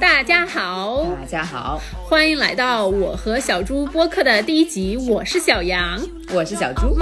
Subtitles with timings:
[0.00, 4.96] 大家好，大家好，欢迎来到我和小猪播客的第一集。
[4.96, 6.00] 我是小杨，
[6.32, 6.96] 我是小猪。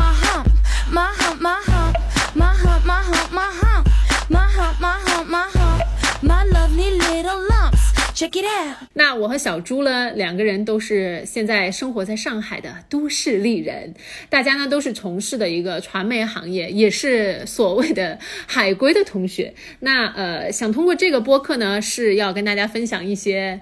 [8.94, 13.94] 那我和小猪呢，两个人都是现在生活在上海的都市丽人，
[14.28, 19.54] 大家呢都是从事的一个传媒行业，也是所谓的海归的同学。
[19.80, 23.60] 那呃，想通过这个播客呢，是要跟大家分享一些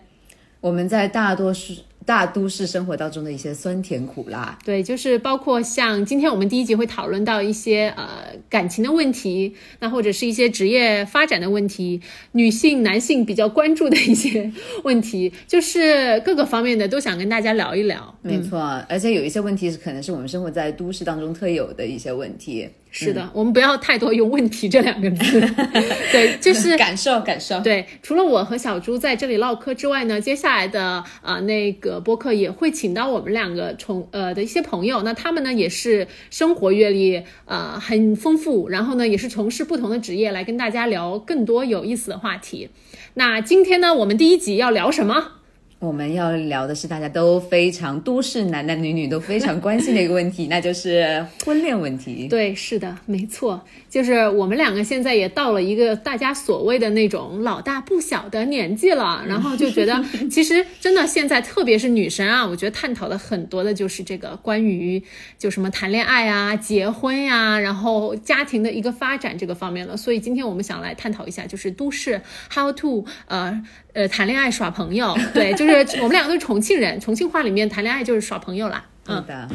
[0.61, 1.75] 我们在大多数。
[2.07, 8.07] 大都市生活当中的一些酸甜苦辣，对，就是包括像今天我们第一集会讨论到一些呃
[8.49, 12.01] 感情的问题，那或者是一些职业发展的问题，
[12.33, 14.53] 女性、男性比较关注的一些
[14.85, 18.17] 问题，就是各个方面的都想跟大家聊一聊。
[18.23, 22.69] 没错，而且有一些问题是可能是我们生活在都市当中特有的一些问题。
[23.05, 25.41] 是的，我们不要太多用“问题”这两个字。
[26.11, 27.61] 对，就是 感受感受。
[27.61, 42.71] 对，除了我和小猪在这里唠嗑之外呢，接下来的呃那个播客也会请到我们两个从呃的一些朋友，那他们呢也是生活阅历呃很丰富，然后呢也是从事不同的职业，来跟大家聊更多有意思的话题。
[43.15, 45.33] 那今天呢，我们第一集要聊什么？
[45.79, 52.27] 我们要聊的是大家都非常都市男男女女都非常关心的一个问题，那就是婚恋问题。
[52.31, 65.03] 对，是的，没错，就是我们两个现在也到了一个大家所谓的那种老大不小的年纪了，然后就觉得其实真的现在特别是女生啊，我觉得探讨的很多的就是这个关于
[65.39, 69.95] 就什么谈恋爱啊、结婚呀，然后家庭的一个发展这个方面了。
[69.95, 73.63] 所以今天我们想来探讨一下，就是都市 how to 呃。
[73.97, 78.85] 呃，谈恋爱耍朋友，对，就是 我们两个都是重庆人，重庆话里面谈恋爱就是耍朋友啦。
[79.07, 79.49] 嗯的，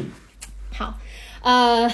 [0.76, 0.98] 好，
[1.42, 1.88] 呃。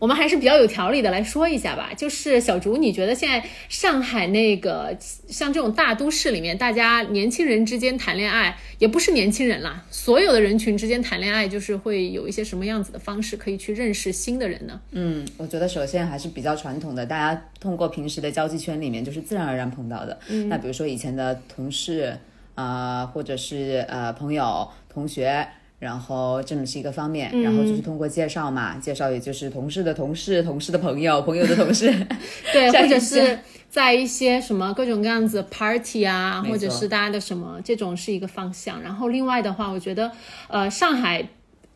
[0.00, 4.96] 我们还是比较有条理的来说一下吧，就是小竹，你觉得现在上海那个
[5.28, 14.80] 像这种大都市里面，大家年轻人之间谈恋爱，也不是年轻人啦，所有的人群之间谈恋爱，就是会有一些什么样子的方式可以去认识新的人呢？
[14.92, 20.18] 嗯，我觉得首先还是比较传统的，大家通过平时的交际圈里面，就是自然而然碰到的。
[20.28, 22.16] 嗯，那比如说以前的同事
[22.54, 25.46] 啊，或者是呃朋友、同学。
[25.80, 31.90] 然后这么是一个方面，然后就是通过介绍嘛，介绍也就是同事的同事、同事的朋友、朋友的同事，
[32.52, 33.38] 对， 或者是
[33.70, 38.82] 在一些什么各种各样子 party 啊，或者是大家的什么，这种是一个方向。
[38.82, 40.12] 然后另外的话，我觉得，
[40.48, 41.26] 呃，上海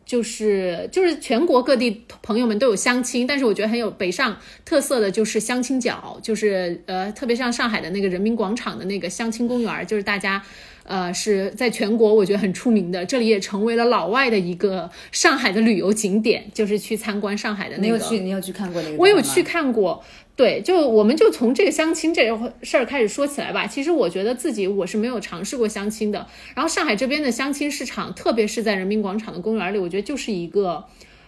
[0.05, 10.43] 就是就是全国各地朋友们都有相亲，但是我觉得很有北上特色的就是相亲角，就是呃，特别像上海的那个人民广场的那个相亲公园，就是大家。
[10.85, 17.97] 呃，是在全国我觉得很出名的，这里也成为了老外的一个上海的旅游景点，就是去参观上海的那个。
[17.97, 18.19] 你有去？
[18.19, 18.95] 你有去看过那个？
[18.97, 20.03] 我有去看过。
[20.35, 22.23] 对，就我们就从这个相亲这
[22.61, 23.65] 事儿开始说起来吧。
[23.65, 26.27] 其实我觉得自己我是没有尝试过相亲的。
[26.53, 30.83] 然后上海这边的相亲市场，特别是在人民广场的公园里，我觉得就是一个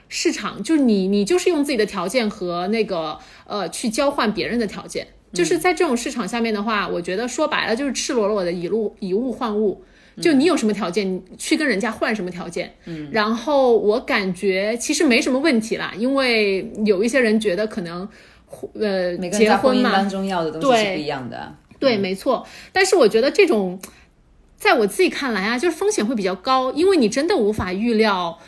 [0.10, 5.08] 市场，就是你你就是用自己的条件和那个呃去交换别人的条件。
[5.38, 9.84] 就是在这种市场下面的话，我觉得说白了就是赤裸裸的以物以物换物，
[10.20, 12.74] 就你有什么条件，你去跟人家换什么条件。
[12.86, 18.10] 嗯，然后我感觉其实没什么问题啦，因为有一些人觉得可能，
[18.74, 21.56] 呃，结婚嘛，当中要的东西是不一样的。
[21.80, 22.44] 对，没错。
[22.72, 23.80] 但是我觉得这种，
[24.58, 28.40] 在我自己看来啊，就是风险会比较高，因为你真的无法预料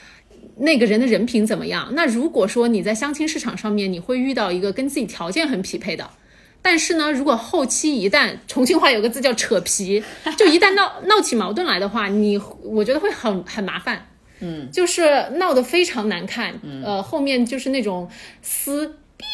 [0.57, 1.89] 那个人的人品怎么样。
[1.93, 6.09] 那如果说你在相亲市场上面，你会遇到一个跟自己条件很匹配的。
[6.61, 10.03] 但是呢，如果后期一旦重庆话有个字叫扯皮，
[10.37, 14.07] 就一旦闹闹起矛盾来的话，你我觉得会很很麻烦，
[14.39, 16.53] 嗯，就是闹得非常难看，
[16.83, 18.09] 呃，后面就是那种
[18.41, 18.87] 撕
[19.17, 19.25] 逼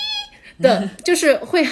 [0.61, 1.67] 的， 就是会，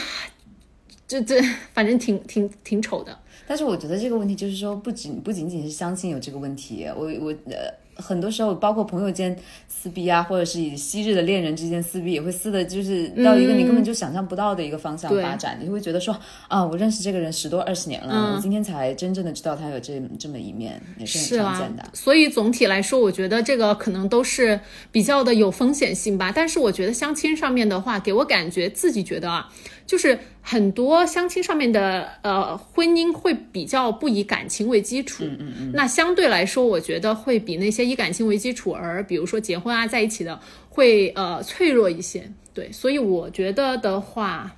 [1.07, 1.41] 这这
[1.73, 3.17] 反正挺挺挺丑的。
[3.45, 7.82] 但是我觉得这个问题就是说，不仅不仅仅是相亲有这个问题，我我呃。
[7.95, 9.37] 很多时候，包括朋友间
[9.67, 15.57] 撕逼啊，或者是以昔日的恋人之间撕逼，也会撕的，就是到一个你根本就想象不到的一个方向发展。
[15.61, 16.17] 你会觉得说
[16.47, 21.83] 啊，我认识这个人十多二十年了，我今天才真正的知道他有这这么一面，也是很常见的。
[21.93, 24.59] 所以总体来说，我觉得这个可能都是
[24.91, 26.31] 比较的有风险性吧。
[26.33, 29.49] 但是我觉得相亲上面的话，给我感觉自己觉得啊。
[29.85, 40.39] 就是很多相亲上面的呃婚姻会比较不以感情为基础，嗯嗯嗯，那相对来说，我觉得会比那些以感情为基础而比如说结婚啊在一起的
[40.69, 44.55] 会呃脆弱一些，对，所以我觉得的话。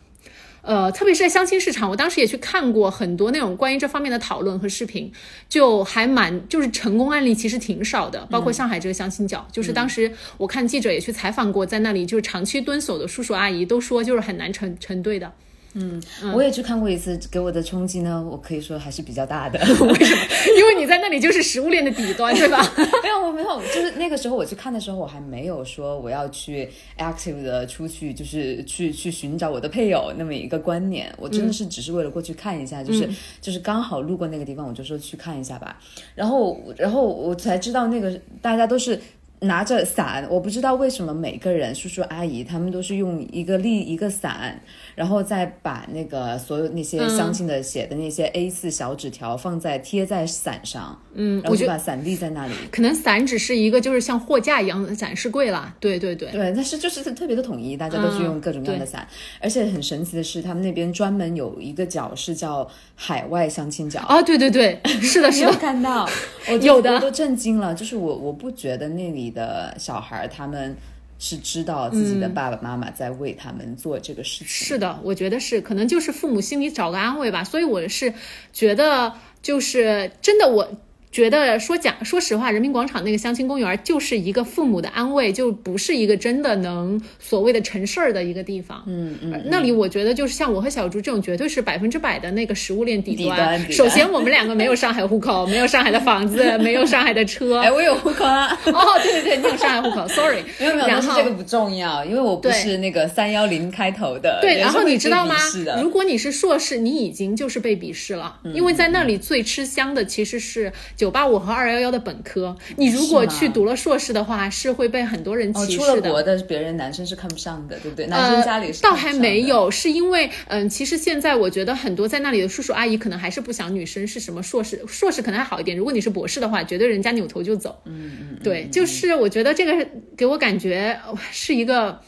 [0.65, 5.11] 呃，特别是在相亲市场，我当时也去看过很多那种关于这方面的讨论和视频，
[5.47, 8.25] 就还蛮就是成功案例其实挺少的。
[8.31, 15.31] 包括上海这个相亲角，就是当时我看记者也去采访过，在那里就是长期蹲守的叔叔阿姨都说就是很难成成对的。
[15.77, 16.01] 嗯，
[16.33, 19.59] 我也去看过一次，给我的冲击呢，我可以说还是比较大的。
[19.85, 20.21] 为什么？
[20.57, 22.59] 因为你在那里就是食物链的底端，对吧？
[23.03, 31.13] 没有，我没有，就是那个时候我去看的时候，我还没有说我要去 active 的出去，就是去去寻找我的配偶那么一个观念。
[31.17, 33.09] 我真的是只是为了过去看一下，就是
[33.41, 35.77] 就是刚好路过那个地方，我就说去看一下吧。
[36.15, 38.97] 然后然后我才知道那个大家都是。
[39.45, 44.59] 拿着伞，我不知道为什么每个人叔叔阿姨他们都是用一个立一个伞，
[44.95, 52.53] 然后再把那个所有那些相亲的写的那些 A 四小纸条放在贴在伞上，嗯，然后就把伞立在那里。
[52.71, 59.07] 可能伞只是一个就是像货架一样的展示柜啦，对对对，对，但是就是特别的统一，大家都是用各种各样的伞，
[59.41, 63.99] 而且很神奇的是，他们那边专门有一个角是叫海外相亲角。
[64.01, 66.09] 啊，对对对，是的， 是的，看到，
[66.49, 66.95] 我有的。
[66.95, 69.25] 我都震惊了，就是我我不觉得那里。
[69.35, 70.75] 的小孩，他们
[71.19, 74.47] 是知道自己的爸爸妈妈在为他们做这个事情。
[74.47, 77.43] 是的，我觉得是，可能就是父母心里找个安慰吧。
[77.43, 78.11] 所以我是
[78.51, 80.67] 觉得，就是真的我。
[81.15, 88.83] 觉得说讲，说实话，人民广场那个相亲公园就是一个父母的安慰，就不是一个真的能所谓的成事儿的一个地方。
[88.85, 93.71] 嗯嗯，那里我觉得就是像我和小朱这种，绝对是百分之百的那个食物链底端。
[93.71, 97.61] 首先，我们两个没有上海户口，没有上海的房子， 没有上海的车。
[97.61, 98.47] 哎，我有户口啊！
[98.67, 100.43] 哦，对对对，你有上海户口，sorry。
[100.59, 104.39] 没 有没有，但是这个不重要，因为我不是那个三幺零开头的。
[104.41, 105.35] 对，然后你知道吗？
[105.81, 110.69] 如果你是硕士，你已经就是被鄙视了，因为在那里最吃香的其实是
[111.05, 111.85] 九八五和二幺幺。
[111.95, 115.85] 的本科，你如果去读了硕士的话，是会被很多人歧视的。
[115.85, 118.07] 出了国的别人，男生是看不上的，对不对？
[118.07, 125.77] 男生家里倒还没有，是因为嗯，其实现在我觉得很多在那里的叔叔阿姨可能还是不想女生是什么硕士，硕士可能还好一点。
[125.77, 127.79] 如果你是博士的话，绝对人家扭头就走。
[127.85, 129.87] 嗯嗯，对，就是我觉得这个
[130.17, 130.99] 给我感觉
[131.31, 132.01] 是一个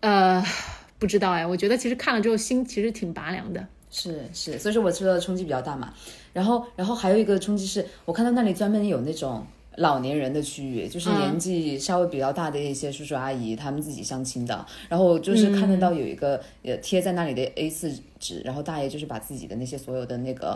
[0.00, 0.42] 呃，
[0.98, 3.64] 不知道哎，我觉得其实看了之后心其实挺拔凉的。
[3.92, 5.92] 是是，所以说我受到的冲击比较大嘛。
[6.32, 9.46] 然后，然后还有一个冲击是，我看到那里专门有那种
[9.76, 14.64] 老年人的区域，就是年纪稍微比较大的一些叔叔阿姨，他们自己相亲的。
[14.88, 20.54] 然后就是看得到有一个呃贴在那里的 A 四纸，然后大爷就是把自己的那些所有的那个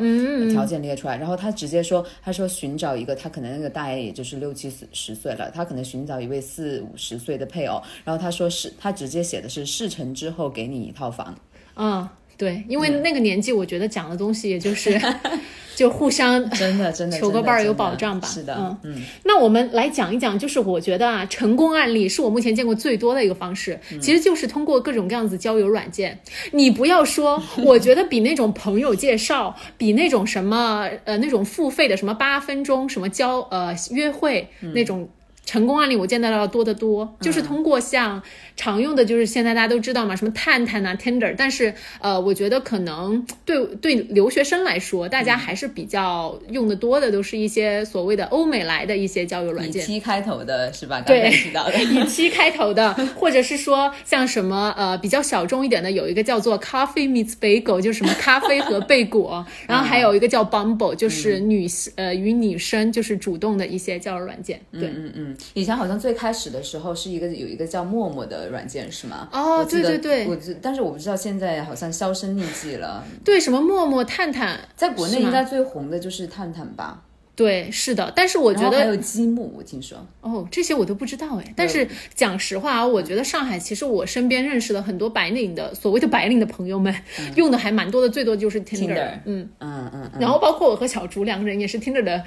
[0.50, 11.38] 条件列出来，然后他直接说，他说寻找一个，他可能那个大爷也就是六七十十岁了，他可能寻找一位四五十岁的配偶，然后他说是，他直接写的是事成之后给你一套房。
[11.76, 12.08] 嗯。
[12.36, 15.00] 对，因为那个年纪，我觉得讲的东西也就是
[15.74, 18.28] 就互相真的真的 求个伴儿有保障吧。
[18.28, 19.02] 是的，嗯嗯。
[19.24, 26.18] 那我们来讲一讲，就是我觉得啊，成功案例是我目前见过最多的一个方式，其实就是通过各种各样子交友软件。
[26.52, 35.08] 你不要说，我觉得比那种朋友介绍， 比那种什么呃那种付费的什么八分钟什么交呃约会那种。
[35.48, 38.20] 成功案例我见到的要多得多，就是通过像
[38.56, 51.00] 常用的，就是现在大家都知道嘛，什么探探啊、Tinder，但是呃，我觉得可能对对留学生来说，大家还是比较用的多的，都是一些所谓的欧美来的一些交友软件，以 T 开头的是吧？
[51.02, 61.66] 对，知道的， 以 T 开头的，或者是说像什么呃比较小众一点的，有一个叫做 Coffee Meets Bagel，就是什么咖啡和贝果， 然后还有一个叫 Bumble，就是女
[61.96, 65.36] 呃与女生就是主动的一些交友软件，对，嗯嗯。
[65.54, 69.28] 以前好像最开始的时候是一个有一个叫陌陌的软件是吗？
[69.32, 73.04] 哦，对对对，我但是我不知道现在好像销声匿迹了。
[73.24, 77.02] 对，什么陌陌、探探，在国内应该最红的就是探探吧。
[77.36, 81.52] 对，是的，但是我觉得还有积木，我听说哦，这些我都不知道哎。
[81.54, 86.94] 但是讲实话啊，我觉得上海其实我身边认识的很多白领的所谓的白领的朋友们，
[87.36, 89.10] 用的还蛮多的，最多就是 Tinder。
[89.26, 90.10] 嗯嗯嗯。
[90.18, 92.24] 然后包括我和小竹两个人也是 Tinder 的，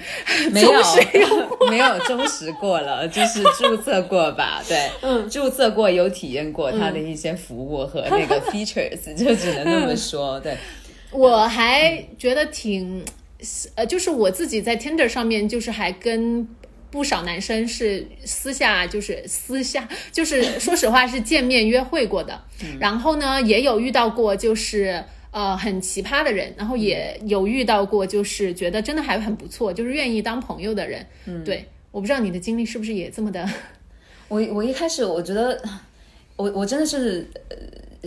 [0.52, 0.70] 没 有
[1.68, 4.62] 没有忠实过了，就是注册过吧？
[4.68, 10.38] 对，嗯，注册过有体验过它的一些服务和那个 features，就只能那么说。
[10.38, 10.56] 对，
[11.10, 13.04] 我还觉得挺。
[13.74, 16.46] 呃，就是我自己在 Tinder 上面，就是还跟
[16.90, 22.42] 不少男生是私下，就是私下，就是说实话是见面约会过的。
[22.78, 31.06] 然后呢，也有遇到过就是呃很奇葩的人，然后也有遇到过就是觉得真的还很不错，就是愿意当朋友的人。
[31.26, 33.48] 嗯，对，我不知道你的经历是不是也这么的。
[34.28, 35.62] 我我一开始我觉得，
[36.36, 37.26] 我我真的是。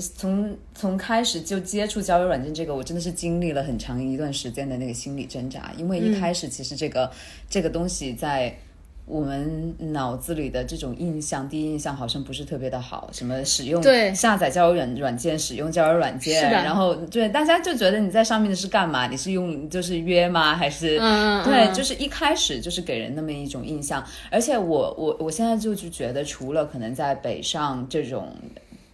[0.01, 5.71] 从从开始就接触交友软件这个，我真的是经历了很长一段时间的那个心理挣扎。
[5.77, 7.11] 因为一开始其实这个
[7.49, 8.57] 这个东西在
[9.05, 13.09] 我们脑子里的这种印象，第一印象好像不是特别的好。
[13.11, 13.83] 什么使用
[14.15, 19.07] 下载交友软软件，使用交友软件，然后对大家就觉得你在上面的是干嘛？
[19.07, 20.55] 你是用就是约吗？
[20.55, 20.97] 还是
[21.43, 21.71] 对？
[21.73, 24.03] 就是一开始就是给人那么一种印象。
[24.31, 28.33] 而且我我我现在就就觉得，除了可能在北上这种。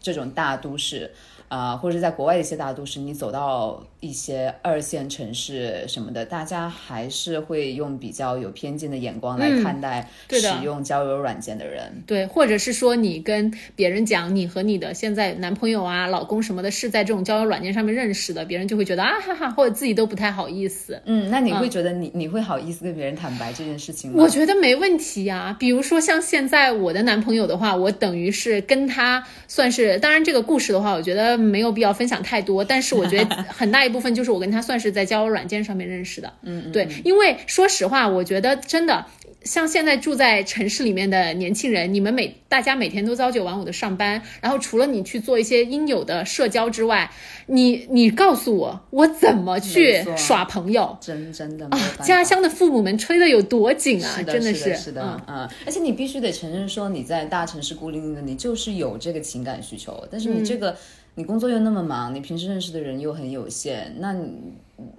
[0.01, 1.11] 这种大都市，
[1.49, 12.03] 啊、或者是在国外的一些大都市，你走到一些二线城市什么的，大家还是会用比较有偏见的眼光来看待使用交友软件的人。
[12.05, 21.01] 对，或者是说你跟别人讲你和你的现在男朋友啊、老公什么的是在这种交友软件上面认识的，别人就会觉得啊哈哈，或者自己都不太好意思。
[21.05, 24.21] 嗯，那你会觉得你、你会好意思跟别人坦白这件事情吗？
[24.21, 36.33] 我觉得没问题呀、比如说像现在我的男朋友的话，我等于是跟他算是，当然这个故事的话，我觉得没有必要分享太多，但是我觉得 很大一部分就是我跟他算是在交友软件上面认识的。
[36.43, 39.05] 嗯，对，因为说实话，我觉得真的。
[39.45, 47.09] 像现在住在城市里面的年轻人，你们每大家每天都朝九晚五的上班，然后除了你去做一些应有的社交之外，
[47.45, 50.97] 你你告诉我，我怎么去耍朋友？
[50.99, 52.03] 真真的没有办法。
[52.03, 54.17] 家乡的父母们吹的有多紧啊！
[54.23, 60.77] 的，真的是的，是的，嗯嗯，而且你必须得承认说你在大城市孤零零的，你就是有这个情感需求，但是你这嗯个、
[61.19, 64.37] 你工作又那么忙，你平时认识的人又很有限，那你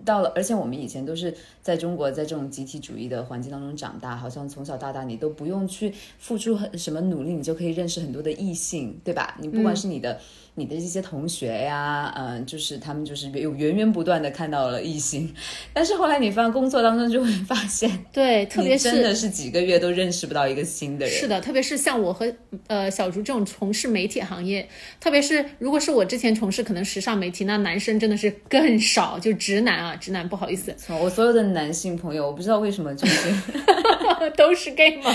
[0.05, 9.35] 到了，而且我们以前都是在中国在这种集体主义的环境当中长大，好像从小到大你都不用去付出很什么努力，你就可以认识很多的异性，对吧？
[9.41, 10.21] 你不管是你的。
[10.61, 15.33] 你的一些同学呀，嗯、就是他们就是有源源不断的看到了异性，
[15.73, 19.21] 但是后来你发工作当中就会发现， 对，特别你真的是。
[19.21, 21.15] 是几个月都认识不到一个新的人。
[21.15, 22.33] 是的，特别是像我和
[22.69, 24.67] 呃小竹这种从事媒体行业，
[24.99, 33.29] 特别是如果是我之前从事可能时尚媒体，那男生真的是更少，就直男啊，直男不好意思，错，我所有的男性朋友，我不知道为什么就是
[34.37, 35.11] 都是 gay 吗？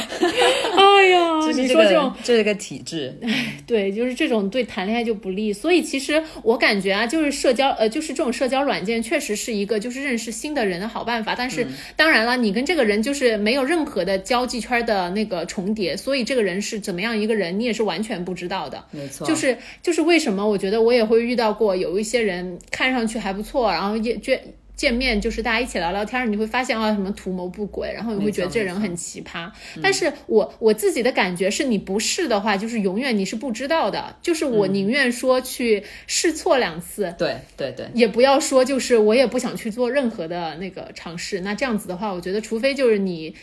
[0.77, 3.17] 哎呀，就是这个你说这种这个体质，
[3.65, 11.35] 对，就是这种对谈恋爱就不利，所以其实我感觉啊，就是社交，呃，就是这种社交软件确实是一个就是认识新的人的好办法。
[11.35, 18.83] 但嗯是当然了，你跟这个人就是没有任何的交际圈的那个重叠，所以这个人是怎么样一个人，你也是完全不知道的。
[18.91, 24.41] 没错，就是就是为什么我觉得我也会遇到过有一些人看上去还不错，然后也见
[24.75, 29.49] 见面就是大家一起聊聊天，你会发现啊什么图谋不轨，然后你会觉得这人很奇葩。
[29.81, 34.15] 但是我我自己的感觉是你不试的话，就是永远你是不知道的。
[34.21, 37.13] 就是我宁愿说去试错两次。
[37.17, 41.39] 对对对，也不要说，就是我也不想去做任何的那个尝试。
[41.41, 43.33] 那这样子的话，我觉得除非就是你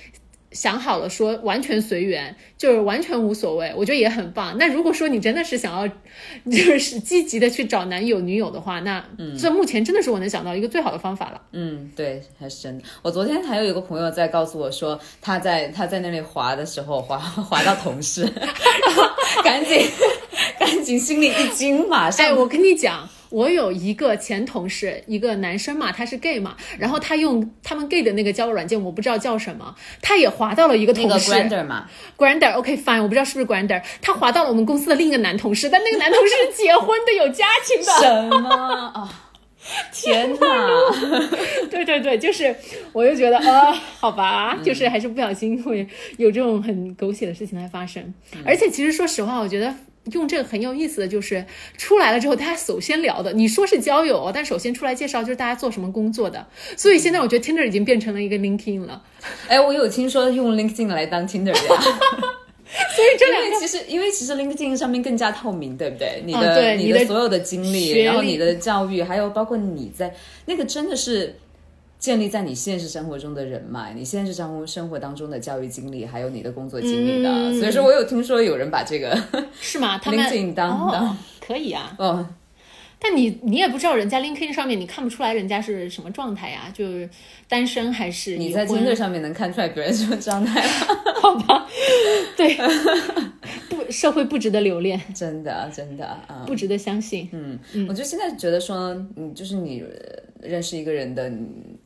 [0.52, 4.56] 想好了说完全随缘，就是完全无所谓，我觉得也很棒。
[4.58, 5.86] 那如果说你真的是想要，
[6.50, 9.04] 就是积极的去找男友女友的话，那
[9.38, 11.40] 这目前真的是我能想到一个最好的方法了。
[11.52, 12.84] 嗯，对，还是真的。
[13.02, 19.02] 我昨天还有一个朋友在告诉我说，他在他在那里滑的时候滑 滑到同事， 然后
[19.42, 19.88] 赶紧
[20.58, 23.08] 赶紧心里一惊，马上哎，我跟你讲。
[23.32, 37.92] 我有一个前同事，一个男生嘛，他是 gay 嘛，然后他用他们 gay 的那个交友软件，我不知道叫什么，他也滑到了一个那个同事，Grander 嘛，Grander，OK、fine，我不知道是不是 Grander，他滑到了我们公司的另一个男同事，但那个男同事是结婚的，有家庭的。
[38.00, 38.50] 什么
[38.94, 39.22] 啊？
[39.92, 40.68] 天哪！
[41.70, 42.54] 对对对，就是，
[42.92, 45.86] 我就觉得，呃，好吧，就是还是不小心会
[46.18, 48.12] 有这种很狗血的事情来发生。
[48.44, 49.72] 而且其实说实话，我觉得。
[50.10, 51.44] 用这个很有意思的就是
[51.76, 56.44] 出来了之后，大家首先聊的，你说是交友哦，但首先出来介绍就是大家做什么工作的。
[56.76, 59.02] 所以现在我觉得 Tinder 已经变成了一个 LinkedIn 了。
[59.46, 61.82] 哎，我有听说用 LinkedIn 来当 Tinder 呀。
[62.96, 66.22] 所以这两个其实，因为其实 LinkedIn 上面更加透明，对不对？
[66.24, 70.14] 你的、你的所有的经历然后你的教育，还有包括你在
[70.46, 71.38] 那个真的是
[72.02, 77.30] 建立在你现实生活中的人脉，你现实生活生活当中的教育经历，还有你的工作经历的。
[77.30, 79.16] 嗯所以说我有听说有人把这个
[79.60, 79.96] 是吗？
[80.02, 81.94] 他们 LinkedIn 当哦当，可以啊。
[82.00, 82.26] 哦，
[82.98, 87.08] 但你你也不知道人家 LinkedIn 上面你看不出来人家是什么状态呀，就是
[87.48, 90.70] 单身还是你在工作上面能看出来别人什么状态吗？
[91.22, 91.68] 好吧？
[92.36, 92.56] 对，
[93.68, 96.42] 不社会不值得留恋，真的真的啊。
[96.48, 97.28] 不值得相信。
[97.30, 97.56] 嗯，
[97.88, 101.30] 我就现在觉得说，嗯，就是你呃认识一个人的，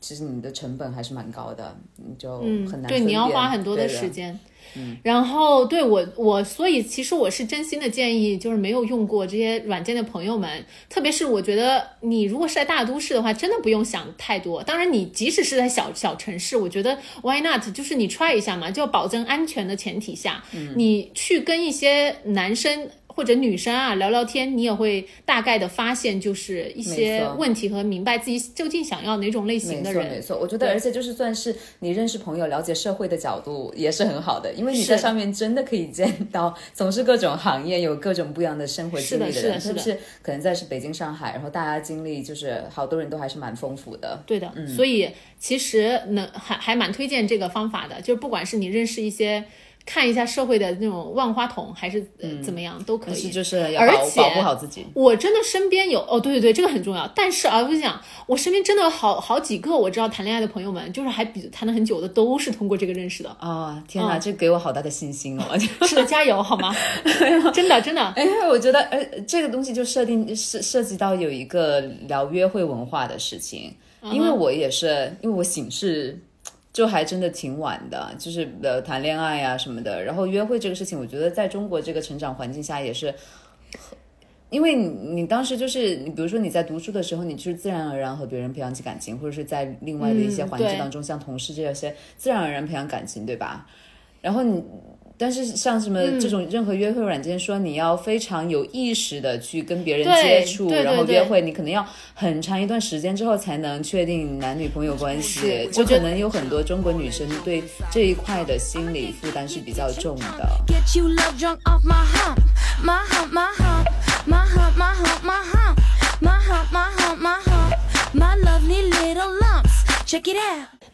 [0.01, 4.39] 其实你的成本还是蛮高的，你就嗯很，难对，你要花很多的时间。
[4.75, 14.63] 嗯，然后对我我所以其实我是真心的建议，就是没有用过这些软件的朋友们，特别是我觉得你如果是在大都市的话，真的不用想太多。
[14.63, 17.63] 当然，你即使是在小小城市，我觉得 why not？
[17.73, 20.43] 就是你 try 一下嘛，就要保证安全的前提下，
[20.75, 22.91] 你去跟一些男生。
[23.16, 30.02] 或者女生啊聊聊天，你也会大概的发现，就是一些问题和明白自己究竟想要哪种类型的人。
[30.06, 44.23] 错没错，我觉得，而且就是算是你认识朋友、了解社会的角度，也是很好的，因为你在上面真的可以见到从事各种行业、有各种不一样的生活经历是的人，是的特别是可能在是北京、上海，然后大家经历就是好多人都还是蛮丰富的。
[44.26, 44.68] 对的，嗯。
[44.68, 45.08] 所以
[45.38, 49.42] 其实能，还还蛮推荐这个方法的，就是不管是你认识一些
[49.87, 53.14] 看一下社会的那种万花筒，还是呃怎么样都可以。
[53.14, 54.85] 但是就是要而保护好自己。
[54.93, 57.07] 我真的身边有哦，对对对，这个很重要。
[57.14, 63.31] 但是啊，我跟你讲，我身边真的有好好几个我知道谈恋爱的朋友们，就是还比谈了很久的，都是通过这个认识的。
[63.38, 65.57] 啊、天哪，嗯这给我好大的信心哦！
[65.87, 66.75] 是的，加油好吗？
[67.55, 73.73] 真的真的，哎，我觉得，呃，这个东西就设定涉涉及到有一个聊约会文化的事情，
[74.12, 76.19] 因为我也是，因为我醒是
[76.76, 83.14] 就还真的挺晚的，就是呃谈恋爱呀、什么的，然后约会这个事情，我觉得在中国这个成长环境下也是。
[84.50, 84.87] 因为你
[85.23, 93.66] 你当时就是你，比如说你在读书的时候，你就是自然而然和别人培养起感情，或者是在另外的一些环境当中，像同事这些，自然而然培养感情，对吧？
[94.21, 94.62] 然后你，
[95.18, 110.49] 但是像什么这种任何约会软件，说你要非常有意识的去跟别人接触，然后约会，你可能要很长一段时间之后才能确定男女朋友关系，就可能有很多中国女生对这一块的心理负担是比较重的。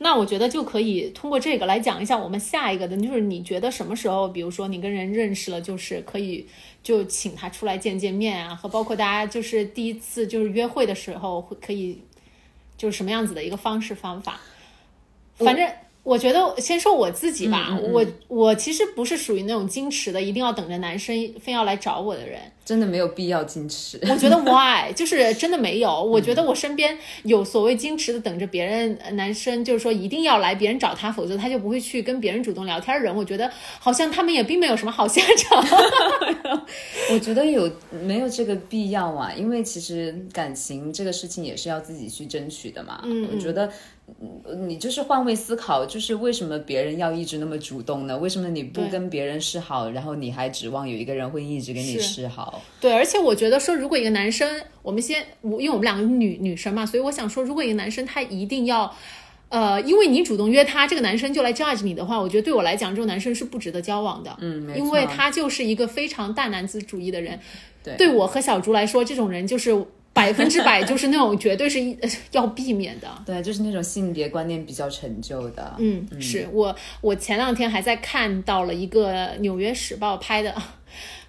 [0.02, 6.44] 那我觉得就可以通过这个来讲一下我们下一个的，就是你觉得什么时候，比如说你跟人认识了，就是可以
[6.82, 11.98] 就请他出来见见面啊，和包括大家就是第一次就是约会的时候，会可以
[12.76, 14.40] 就是什么样子的一个方式方法。
[15.36, 15.66] 反正
[16.02, 22.40] 我觉得先说我自己吧，我我其实不是属于那种矜持的，一定要等着男生非要来找我的人。
[22.64, 23.98] 真的没有必要矜持。
[24.02, 26.02] 我觉得 why 就是真的没有。
[26.02, 33.14] 我觉得我身边有所谓矜持的，等着别人呃男生就是说一定要来别人找他，否则他就不会去跟别人主动聊天的人。
[33.14, 35.64] 我觉得好像他们也并没有什么好下场。
[37.12, 37.70] 我觉得有
[38.04, 39.32] 没有这个必要啊？
[39.36, 43.00] 因为其实感情这个事情也是要自己去争取的嘛。
[43.04, 43.70] 嗯，我觉得
[44.48, 48.16] 嗯你就是换位思考，就是为什么别人要一直那么主动呢？
[48.18, 52.51] 为什么你不跟别人示好，然后你还指望有一个人会一直跟你示好？
[52.80, 58.94] 对，而且我觉得说，如果一个男生，我们先，我因为我们两个女女生嘛，所以我想说，如果一个男生他一定要。
[59.48, 64.34] 呃，因为你主动约他，这个男生就来 judge 你的话，我觉得对我来讲，这种男生是不值得交往的。
[64.40, 67.38] 嗯，因为他就是一个非常大男子主义的人。
[67.84, 69.70] 对对我和小竹来说，这种人就是
[70.14, 71.94] 百分之百就是那种绝对是一
[72.30, 73.06] 要避免的。
[73.26, 75.76] 对，就是那种性别观念比较陈旧的。
[75.78, 80.54] 嗯，是我我前两天还在看到了一个《纽约时报》拍的，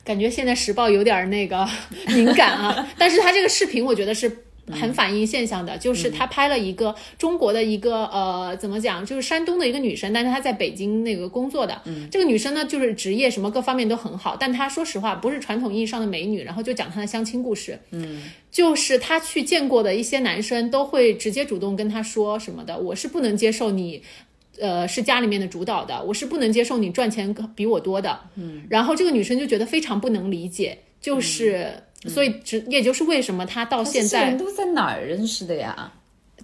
[0.03, 1.67] 感觉现在时报有点那个
[2.13, 4.45] 敏感啊，但是他这个视频我觉得是。
[4.71, 11.81] 很反映现象的，就是他拍了一个中国的一个呃，怎么讲，就是山东的一个女生，但是她在北京那个工作的。
[12.09, 17.77] 这个女生呢，就是职业什么各方面都很好，但她说实话不是传统意义上的美女，然后就讲她的相亲故事。
[17.91, 24.01] 嗯，就是她去见过的一些男生都会直接主动跟她说什么的，我是不能接受你。
[24.63, 28.17] 呃，是家里面的主导的，我是不能接受你赚钱比我多的。
[28.35, 31.69] 嗯，然后这个女生就觉得非常不能理解，就是、
[32.07, 35.91] 所以只也就是为什么她到现这些人在都在哪儿认识的呀？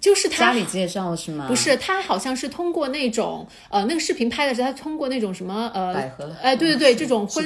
[0.00, 1.46] 就是他家里介绍是吗？
[1.46, 6.30] 不是，他好像是通过那种呃，那个视频拍的是他通过那种什么呃，百合。
[6.42, 7.44] 哎，对对对，这种婚。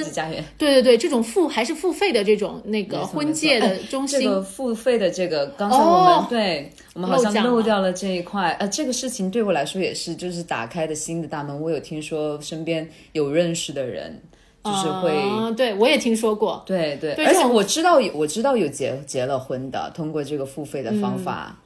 [0.57, 8.51] 对对对，这种付还是付费的这种那个婚介的中哎这心，个付费的这个，刚才我们、哦对我们好像漏掉了这一块。
[8.59, 11.59] 呃，这个事情对我来说也是，就是打开的新的大门。
[11.59, 14.21] 我有听说身边有认识的人，
[14.63, 15.11] 就是会。
[15.11, 21.57] 嗯，对我也听说过，对对，而且我知道有我知道有结结了婚的，通过这个付费的嗯方法，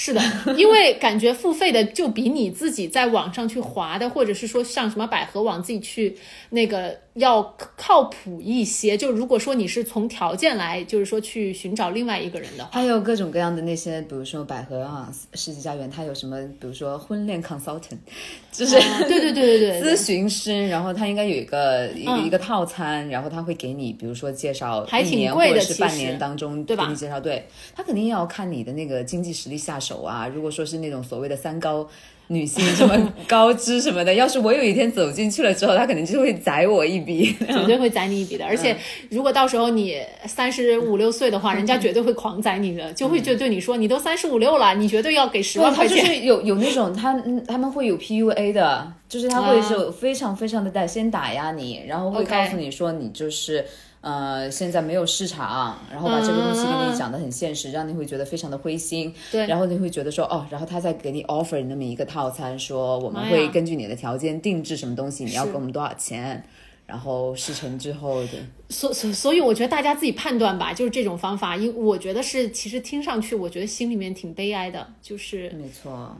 [0.00, 0.22] 是的，
[0.56, 6.16] 因为感觉付费的就比你自己在网上去划的，或者是说上什么百合网自己去
[6.50, 8.96] 那个要靠谱一些。
[8.96, 17.98] 就如果说你是从条件来，就是说去寻找另外一个人的话，还有各种各样的那些，比如说百合啊、世纪佳缘，它有什么，比如说婚恋 consultant，
[18.50, 30.28] 就是、啊对对对对对对 咨询师，然后他应该有一个一个、嗯一个套餐，然后他会给你，比如说介绍还挺一年或是半年当中对吧给你介绍，对他肯定要看你的那个经济实力下手啊。
[30.28, 31.88] 如果说是那种所谓的三高。
[32.28, 37.34] 女性什么高知什么的， 要是我有一天走进去了之后，他肯定就会宰我一笔。
[37.48, 38.44] 绝对会宰你一笔的。
[38.44, 38.76] 而且
[39.10, 45.98] 如果到时候你三十五六岁的话，人家绝对会狂宰你的，就会就对你说，你都三十五六了，你绝对要给十万块钱。
[45.98, 53.64] 就是有有那种他嗯他们会有 PUA 的，就是他会是非常非常的打先打压你，然后会告诉你说你就是。
[54.00, 59.12] 呃，现在没有市场，然后把这个东西给你讲的很现实，让你会觉得非常的灰心。
[59.32, 66.44] 对然后你会觉得说，哦，然后他再给你 offer 那么一个套餐，说我们会根据你的条件定制什么东西，你要给我们多少钱，
[66.86, 68.32] 然后事成之后的，
[68.70, 74.86] 所所所以，我觉得大家自己判断吧，就是这种方法，因我觉得是其实听上去，我觉得心里面挺悲哀的。
[75.02, 76.16] 就是没错，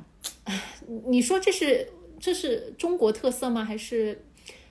[1.07, 1.89] 你说这是
[2.19, 3.65] 这是中国特色吗？
[3.65, 4.25] 还是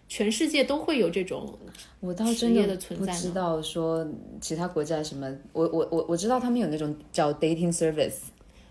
[0.08, 1.58] 全世界都会有这种，
[2.00, 4.08] 我倒真的不知道说
[4.40, 8.18] 其他国家什么，我我我我知道他们有那种叫 dating service，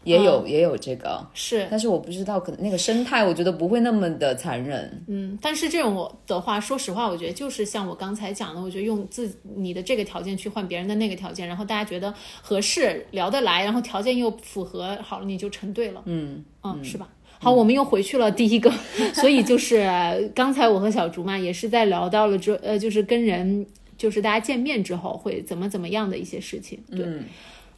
[0.04, 5.04] 也有、嗯也有这个，是但是我不知道可能那个生态，我觉得不会那么的残忍。
[5.08, 16.00] 嗯，但是这种的话，说实话，我觉得就是像我刚才讲的，我觉得用自你的这个条件去换别人的那个条件，然后大家觉得合适、聊得来，然后条件又符合，好了，你就成对了。
[16.04, 17.08] 嗯，嗯，是吧？
[17.38, 18.72] 好，我们又回去了第一个，
[19.14, 26.78] 所以就是呃刚才我和小竹嘛，也是在聊到了这呃，就是跟人，就是大家见面之后会怎么怎么样的一些事情。
[26.90, 27.04] 对，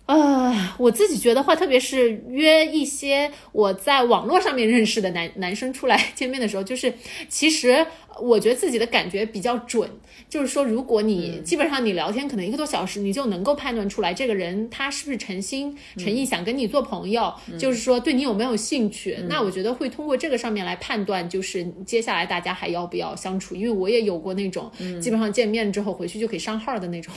[0.07, 6.93] 呃，我自己觉得话，特别是约一些我在网络上面认识的男男生出来见面的时候，就是
[7.29, 7.87] 其实
[8.21, 9.89] 我觉得自己的感觉比较准，
[10.29, 19.17] 就是说，如果你基本上你聊天可能一个多小时，你就能够判断出来这个人他是不是诚心诚意想跟你做朋友，就是说对你有没有兴趣。
[19.29, 23.55] 那我觉得会通过这个上面来判断，就是接下来大家还要不要相处。
[23.55, 27.13] 因为我也有过那种基本上见面之后回去就可以上号的那种。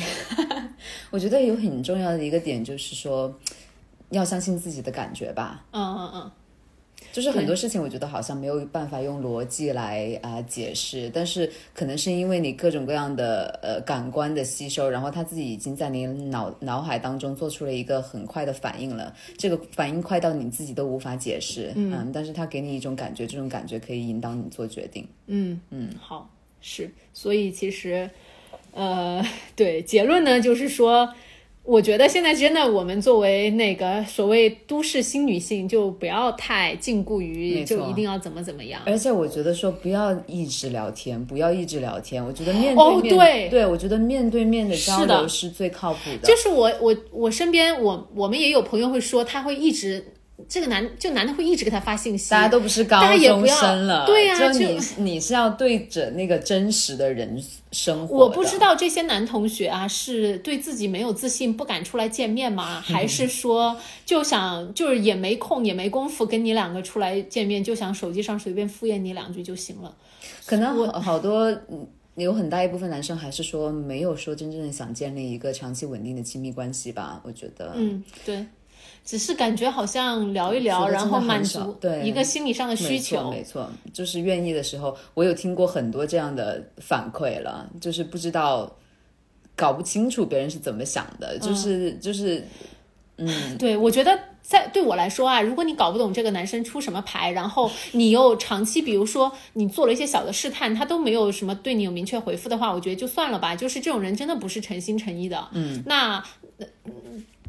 [1.11, 3.33] 我觉得有很重要的一个点就是说，
[4.09, 5.65] 要相信自己的感觉吧。
[5.71, 6.31] 嗯嗯嗯。
[7.11, 25.07] 就是很多事情，我觉得好像没有办法用逻辑来啊、解释，但是可能是因为你各种各样的呃感官的吸收，然后他自己已经在你脑脑海当中做出了一个很快的反应了，这个反应快到你自己都无法解释，嗯但是他给你一种感觉，这种感觉可以引导你做决定。
[25.27, 26.29] 嗯嗯，好，
[26.61, 28.09] 是，所以其实，
[28.73, 29.23] 呃，
[29.55, 31.13] 对，结论呢就是说，
[31.63, 38.81] 我觉得现在真的，我们作为那个所谓都市新女性，就不要太禁锢于就一定要怎么怎么样。
[38.85, 42.23] 而且我觉得说不要一直聊天，不要一直聊天。
[42.25, 46.27] 我觉得面对哦面，对我觉得面对面的交流是最靠谱的。
[46.27, 50.03] 就是我我我身边我我们也有朋友会说，他会一直
[50.47, 58.17] 这个男就男的会一直给他发信息，大家都不是高中生了，对呀就你就你是要对着那个真实的人生活。
[58.17, 62.81] 我不知，道这些男同学啊，是对自己没有自信，不敢出来见面吗？
[62.85, 63.75] 还是说
[64.05, 69.95] 就想就是也没空也没功夫跟你两个出来见面，就想手机上随便敷衍你两句就行了？
[70.45, 71.49] 可能好好多。
[71.69, 78.45] 嗯有很大一部分男生还是说没有说真正的想建立一个长期稳定的亲密关系吧，我觉得，嗯，对，
[79.11, 83.29] 只是感觉好像聊一聊，然后满足对一个心理上的需求。
[83.29, 88.73] 没错，就是愿意的时候，我有听过很多这样的反馈了，就是不知道
[89.53, 92.41] 搞不清楚别人是怎么想的，就是、就是
[93.17, 103.57] 嗯对，我觉得在对我来说啊，如果你搞不懂这个男生出什么牌，然后你又长期，比如说你做了一些小的试探，他都没有什么对你有明确回复的话，我觉得就算了吧。
[103.57, 105.49] 就是这种人真的不是诚心诚意的。
[105.51, 106.23] 嗯，那。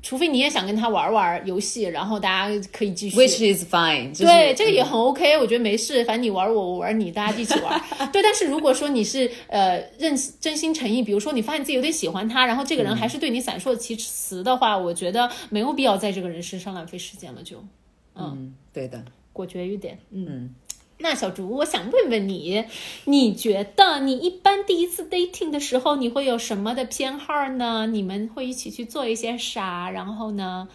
[0.03, 3.17] 呃除非你也想跟他玩玩游戏，然后大家可以继续。
[3.17, 7.81] which is fine，就是、对，这个也很 OK，我觉得没事，反正你玩我，我玩你，大家一起玩。
[8.13, 17.65] 对，但是如果说你是呃认真心诚意，比如说你发现自己有点喜欢他，然后这个人还是对你闪烁其词的话，我觉得没有必要在这个人身上浪费时间了，就
[18.17, 19.03] 嗯，对的。
[19.33, 19.99] 果决一点。
[20.11, 20.55] 嗯。
[21.03, 22.65] 那小竹，我想问问你，
[23.07, 27.89] 你觉得你一般第一次 dating 的时候，你会有什么的偏好呢？
[27.89, 29.91] 你们会一起去做一些啥？
[29.91, 30.69] 然后呢，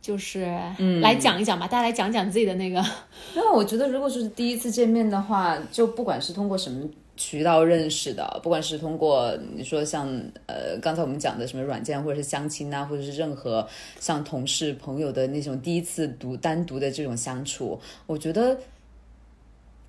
[0.00, 0.46] 就是
[1.02, 2.82] 来讲一讲吧，大家来讲讲自己的那个。
[3.34, 10.08] 那我觉得，如果是第一次见面的话，就不管是通过什么渠道认识的，不管是通过你说像
[10.46, 13.66] 呃刚才我们讲的什么软件，或者是相亲啊，或者是任何
[13.98, 18.56] 像同事朋友的那种第一次独单独的这种相处，我觉得。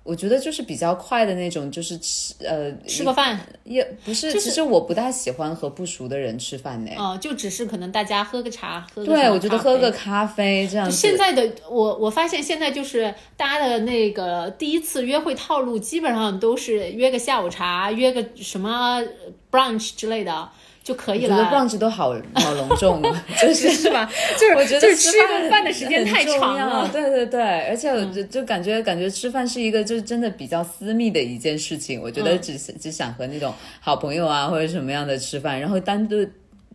[0.06, 4.32] 我觉得就是比较快的那种，就是吃呃吃个饭，也不是。
[4.32, 6.90] 就是其实我不大喜欢和不熟的人吃饭呢。
[6.96, 10.96] 哦、就只是可能大家喝个茶，喝个对，我觉得喝个咖啡这样子。
[10.96, 19.02] 现在的我，我发现现在就是大家的那个第一次约会套路，基本上都是约个下午茶，约个什么
[19.50, 20.48] brunch 之类的
[20.86, 21.50] 就可以我觉得了。
[21.50, 23.02] brunch 都好好隆重，
[23.42, 24.08] 就是是吧？
[24.38, 26.86] 就是我觉得就是吃饭一顿饭的时间太长了。
[26.86, 32.00] 嗯对对对，而且我就就感觉感觉吃饭是一个就是真的比较私密的一件事情。
[32.00, 36.24] 我觉嗯得只是、只想和那种好朋友啊或者什么样的吃饭，然后单对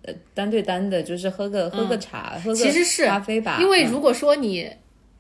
[0.04, 3.56] 呃单对单的，就是喝个喝个茶，喝个嗯其实是咖啡吧。
[3.60, 4.70] 嗯因为如果说你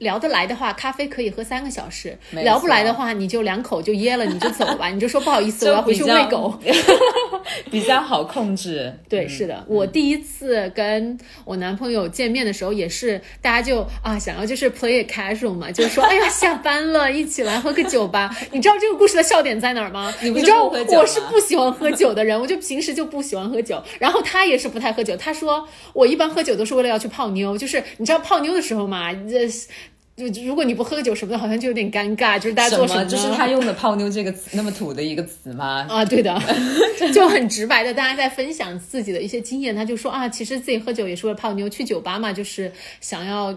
[0.02, 6.60] 聊得来的话，咖啡可以喝三个小时；聊不来的话，你就两口就噎了，你就走吧，你就说不好意思，我要回去喂狗。
[7.70, 8.94] 比较好控制。
[9.08, 18.36] 对，是的，我第一次跟我男朋友见面的时候，也是大家就啊想要就是 play it casual 嘛，就是说哎呀下班了，一起来喝个酒吧。
[18.52, 20.14] 你知道这个故事的笑点在哪儿吗？
[20.22, 23.82] 你知道我是不喜欢喝酒的人，我就平时就不喜欢喝酒。
[24.00, 29.48] 然后他也是不太喝酒，他说我一般喝酒都是为了要去泡妞，就是你知道泡妞的时候嘛，这。
[30.30, 35.86] 就如果你不喝酒什么的，好像就有点尴尬，就是大家做什么就是他用的“泡妞”这个词那么土的一个词吗？
[35.90, 36.40] 啊，对的，
[37.14, 43.54] 就很直白的，大家在分享自己的一些经验，他就说啊，其实自己喝酒也是为了泡妞，去酒吧嘛，就是想要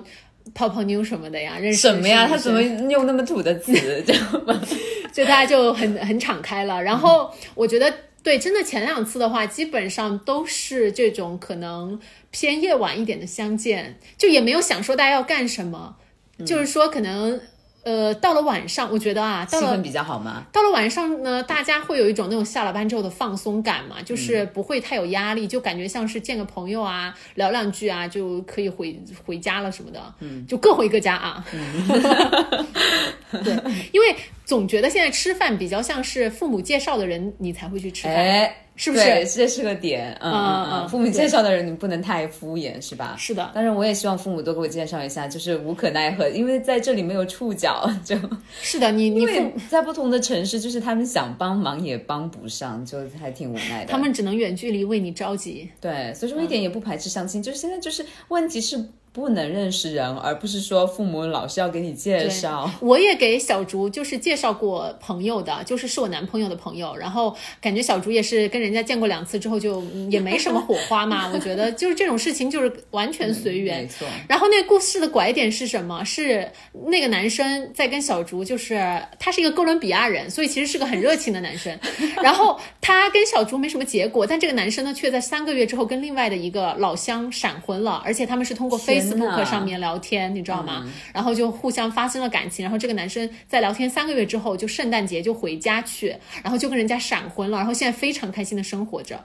[0.54, 2.26] 泡泡妞什么的呀，认识什么呀？
[2.28, 3.72] 他怎么用那么土的词，
[4.06, 4.60] 知道吗？
[5.12, 6.82] 就大家就很很敞开了。
[6.82, 11.98] 然后我觉得，对，真的前两次的话，基本上都是这种可能
[12.30, 15.96] 偏夜晚一点的相见，就也没有想说大家要干什么。
[16.44, 17.38] 就是说，可能，
[17.84, 20.46] 呃，到了晚上，我觉得啊，气氛比较好嘛？
[20.52, 31.44] 到了晚上呢，大家会有一种那种下了班之后的放松感嘛，就是不会太有压力，就感觉像是见个朋友啊，聊两句啊，就可以回回家了什么的，嗯，就各回各家啊。
[33.44, 33.54] 对，
[33.92, 38.48] 因为总觉得现在吃饭比较像是父母介绍的人，你才会去吃饭。
[38.76, 39.04] 是不是？
[39.28, 40.88] 这是个点，嗯嗯嗯。
[40.88, 43.14] 父母介绍的人，你不能太敷衍，是吧？
[43.18, 43.50] 是的。
[43.54, 48.16] 但是我也希望父母多给我介绍一下，就是无可奈何，因为在这里没有触角，就。
[48.62, 53.92] 是的，你你父在不同的城市，就是他们想帮忙也帮不上，就还挺无奈的。
[53.92, 55.70] 他们只能远距离为你着急。
[55.80, 58.84] 对，所以说一点也不排斥相亲，就是现在就是问题是。
[59.14, 62.68] 不能认识人，而不是说父母老是要给你介绍。
[62.80, 71.30] 我也给小竹就是介绍过朋友的，就是是我男朋友的朋友，然后感觉小竹也是跟人家见过两次之后就也没什么火花嘛。
[71.32, 73.82] 我觉得就是这种事情就是完全随缘。
[73.82, 74.04] 没错。
[74.28, 76.04] 然后那个故事的拐点是什么？
[76.04, 76.50] 是
[76.88, 81.78] 那个男生在跟小竹，就是他是一个哥伦比亚人，所以其实是个很热情的男生。
[82.20, 89.03] 然后他跟小竹没什么结果，但这个男生呢却在三个月之后跟另外的一个老乡闪婚了，而且他们是通过 Face。
[89.04, 90.84] Facebook 上面聊天，你知道吗？
[91.12, 99.24] 然后就互相发生了感情，然后这个男生在聊天三个月之后，就圣诞节就回家去，然后就跟人家闪婚了，然后现在非常开心的生活着。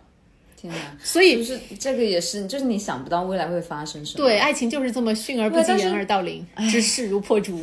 [0.59, 0.79] 天哪！
[1.01, 4.17] 所以就是这个也是，就是你想不到未来会发生什么。
[4.17, 7.61] 对，爱情就是这么迅而不及，言而到零，知势如破竹。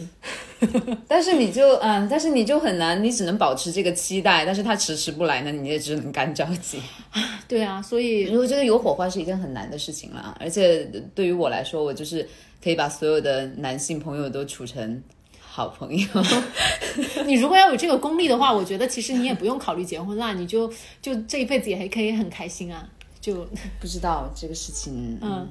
[1.07, 6.81] 但是你就嗯，但是你就很难，你只能保持这个期待，但是他迟迟不来呢，你也只能干着急。
[7.47, 12.27] 对啊，所以如果觉得有火花是一件很难的事情了，而且对于我来说，我就是
[12.65, 15.03] 可以把所有的男性朋友都处成
[15.57, 16.07] 好朋友。
[17.25, 22.87] 你如果要有这个功力的话，我觉得其实你也不用考虑结婚啦，你就就这一辈子也还可以很开心啊。
[23.23, 23.37] 就
[23.81, 25.49] 不知道这个事情，嗯。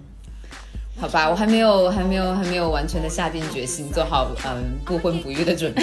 [1.01, 5.81] 好吧，我还没有，还没有，还没有完全的下定决心，做好嗯不婚不育的准备。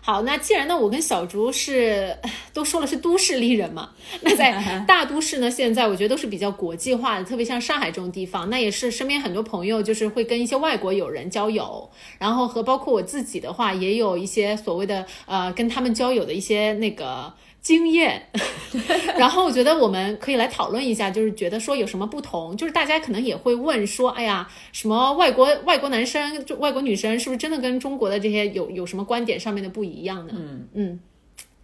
[0.00, 2.16] 好，那既然呢，我跟小竹是
[2.52, 3.90] 都说了是都市丽人嘛，
[4.22, 17.32] 那在大都市呢，现在我觉得都是比较国际化的，特别像上海这种地方，那也是身边很多朋友就是会跟一些外国友人交友，然后和包括我自己的话，也有一些所谓的呃跟他们交友的一些那个。
[17.62, 18.28] 经验，
[19.16, 30.34] 然后我觉得我们可以来讨论一下，就是觉得说有什么不同，就是大家可能也会问说，哎呀，什么外国外国男生就外国女生是不是真的跟中国的这些有有什么观点上面的不一样呢？
[30.36, 31.00] 嗯嗯，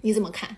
[0.02, 0.56] 你怎么看？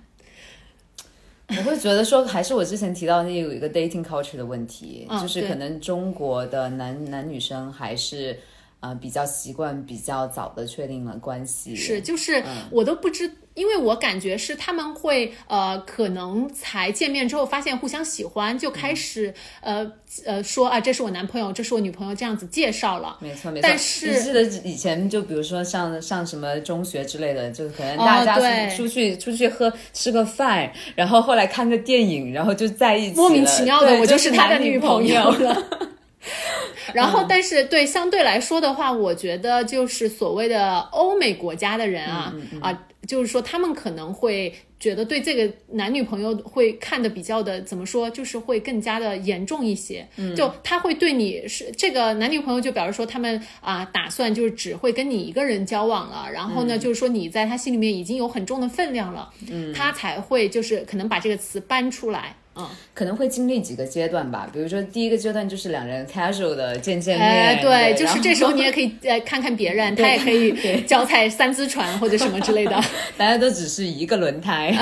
[1.48, 8.38] 我会觉得说，还是我之前提到那有一个 dating culture 的问题，就是可能中国的男男女生还是。
[8.80, 19.86] 啊，比较习惯比较早的确定了关系，是就是我都不知，因为我感觉是他们会呃，可能才见面之后发现互相喜欢，就开始呃
[20.24, 23.18] 呃说啊，这是我男朋友，这是我女朋友，这样子介绍了。
[23.20, 23.68] 没错没错。
[23.68, 35.62] 但是记得以前就比如说上上什么中学之类的，就可能大家出去出去喝吃个饭，然后后来看个电影，然后就在一起，莫名其妙的我就是他的女朋友了。
[36.92, 50.06] 然后，但是对相对来说的话，我觉得就是所谓的欧美国家的人啊啊，就是说他们可能会觉得对这个男女朋友会看的比较的怎么说，就是会更加的严重一些。
[50.36, 56.28] 就他会对你是这个男女朋友，就表示说他们啊打算就是只会跟你一个人交往了。
[56.30, 59.30] 然后呢，就是说你在他心里面已经有很重的分量了，
[59.74, 62.36] 他才会就是可能把这个词搬出来。
[62.56, 64.48] 嗯，可能会经历几个阶段吧。
[64.52, 72.72] 比如说，第一个阶段就是两人 casual 的见见面，对，就是这时候你也可以呃看看别人， 他也可以脚踩三只船或者什么之类的。
[73.16, 74.76] 大家都只是一个轮胎，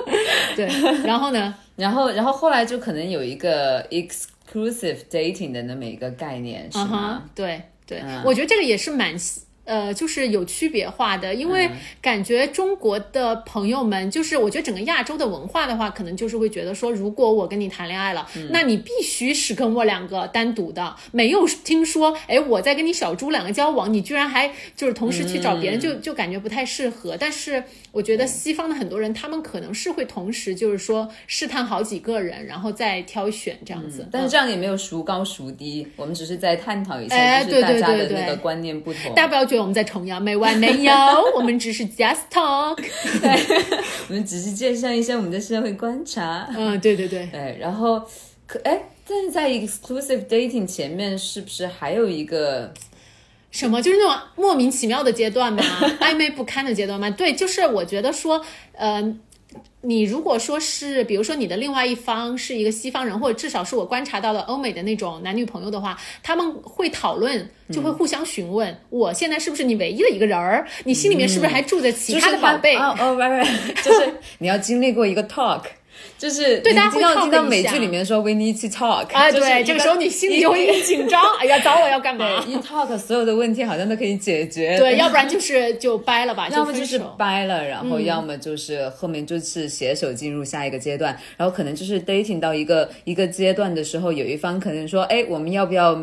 [0.54, 0.66] 对。
[1.04, 1.54] 然后呢？
[1.76, 7.24] 然后，然后后来就可能有一个 exclusive dating 的那么一个概念，是吗？
[7.34, 9.14] 对对，我觉得这个也是蛮。
[9.64, 11.72] 呃，就是有区别化的，因为嗯。
[12.02, 18.48] 感觉中国的朋友们，就是我觉得整个亚洲的文化的话，可能就是会觉得说，如果我跟你谈恋爱了，嗯。
[18.52, 25.80] 那你必须是跟我两个单独的，没有听说，哎，我在跟你小猪两个交往，你居然还就是同时去找别人，嗯。
[25.80, 27.16] 就就感觉不太适合。
[27.18, 34.02] 但是我觉得西方的很多人，他们可能是会同时就是说试探好几个人，然后再挑选这样子。
[34.02, 39.14] 嗯但是这样也没有孰高孰低，我们只是在探讨一下，哎就是大家的那个观念不同。
[39.14, 40.92] 大家不要觉得我们在崇洋媚外，没有，
[41.34, 42.76] 我们只是 just talk。
[44.08, 46.48] 我们只是介绍一下我们的社会观察。
[46.56, 47.26] 嗯，对对对。
[47.32, 48.02] 对，然后
[48.46, 52.72] 可哎，但是在 exclusive dating 前面是不是还有一个？
[53.50, 53.80] 什么？
[53.80, 55.62] 就是那种莫名其妙的阶段吗？
[56.00, 57.08] 暧昧不堪的阶段吗？
[57.10, 59.00] 对，就是我觉得说，呃，
[59.84, 70.66] 你如果说是，比如说你的另外一方是一个西方人，或者至少是我观察到的欧美的那种男女朋友的话，他们会讨论，就会互相询问，我现在是不是你唯一的一个人儿？
[70.84, 72.76] 你心里面是不是还住着其他的宝贝？
[72.76, 75.60] 哦哦，不不，就是 你要经历过一个 talk。
[76.24, 82.42] 就是对大家会你听到美剧里面说 we need to talk 啊，对，就是这个时候你心里就会有点紧张， 哎呀，找我要干嘛？
[82.46, 84.78] 对一 talk 所有的问题好像都可以解决。
[84.78, 86.98] 对，要不然就是就掰了吧，要么就是。
[87.18, 95.94] 掰了，然嗯后要么就是后面就是携手进入下一个阶段，然后可能就是 dating 到一个一个阶段的时候，有一方可能说，哎，我们要不要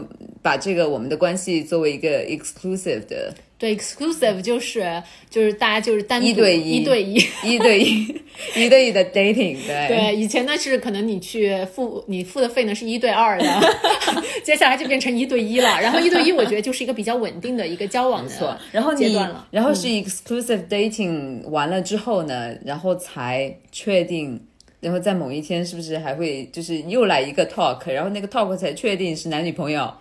[0.43, 7.13] 把这个我们的关系作为一个 exclusive 的对，exclusive 就是就是大家就是单独一对一一对一。
[7.43, 8.21] 一对一
[8.65, 9.55] 一对一的 dating？
[9.67, 13.45] 对对，以前呢是可能你去付你付的费呢是一对二的，
[14.43, 15.79] 接下来就变成一对一了。
[15.79, 24.41] 然后一对一，我觉得就是一个比较稳定的一个交往没错的，然后你阶段了，然后是 exclusive dating 完了之后呢，然后才确定，
[24.79, 29.93] 然后在某一天是不是还会就是又来一个 talk，然后那个 talk 才确定是男女朋友，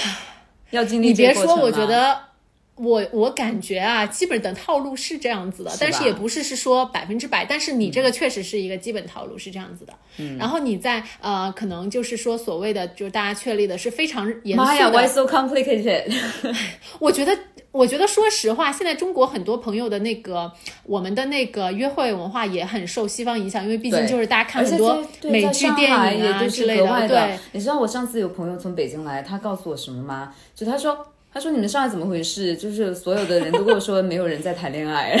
[0.72, 2.27] 要经历你别说，我觉得。
[2.78, 9.92] 我我感觉啊，基本的套路是这样子的，但是也不是是说百分之百，但是你这个确实是一个基本套路是这样子的。
[10.18, 16.12] 嗯，然后你在呃，可能就是说所谓的就是大家确立的是非常严肃妈呀的，Why so complicated？
[16.98, 17.36] 我觉得，
[17.72, 20.52] 我觉得，说实话，现在中国很多朋友的那个，
[20.84, 27.38] 我们的那个约会文化也很受西方影响，因为毕竟就是大家看很多美剧、电影啊之类的，对。
[27.52, 30.32] 你知道我上次有朋友从北京来，他告诉我什么吗？
[30.54, 31.06] 就他说。
[31.38, 32.56] 他说：“你们上海怎么回事？
[32.56, 35.16] 就是所有的人都跟我说没有人在谈恋爱。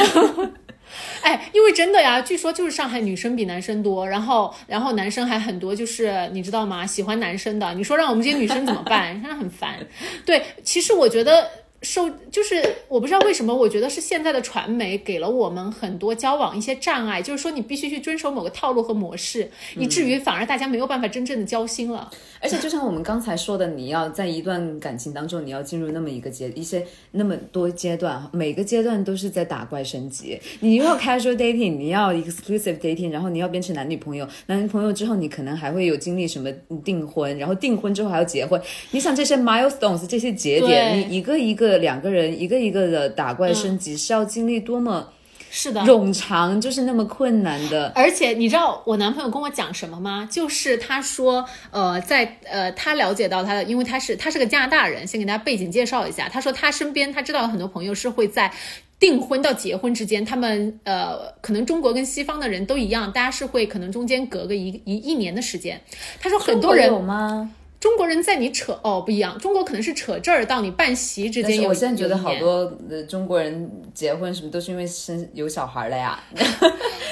[1.22, 6.84] 哎，因为真的呀，据说就是上海女生比男生多，然后然后男生还很多，就是你知道吗？
[6.84, 9.14] 喜欢男生的，你说让我们这些女生怎么办？
[9.22, 9.78] 真的很烦。
[10.26, 11.48] 对，其实我觉得。
[11.80, 22.10] 受就是我不知道为什么，我觉得是现在的传媒给了我们很多交往一些障碍，就是说你必须去遵守某个套路和模式，以至于反而大家没有办法真正的交心了。
[22.40, 30.38] 而且就像我们刚才说的，你要在一段感情当中，你要进入那么一个阶一些那么多阶段，每个阶段都是在打怪升级。
[30.60, 36.50] 你又要 casual dating，你要 exclusive dating，然后你要变成男女朋友，男女朋友之后，你可能还会有经历什么
[36.84, 38.60] 订婚，然后订婚之后还要结婚。
[38.90, 45.08] 你想这些 milestones 这些节点，你一个一个两个人一个一个的打怪升级，是要经历多么
[45.50, 47.92] 是的，冗长，就是那么困难的。
[47.94, 50.28] 而且你知道我男朋友跟我讲什么吗？
[50.30, 56.28] 就是他说，呃，在呃，他了解到他的，因为他是他是个加拿大人，先给大家背景介绍一下。
[56.28, 58.52] 他说他身边他知道有很多朋友是会在。
[59.00, 65.80] 订婚到结婚之间，他们呃，可能中国跟西方的人都一样，大家是会可能中间隔个一一一年的时间。
[66.20, 67.48] 他说很多人有吗？
[67.80, 71.68] 中国人在你扯哦不一样，中国可能是扯这儿到你办席之间有。
[71.68, 76.20] 我现在觉得好多呃中国人结婚什么都是因为生有小孩了呀。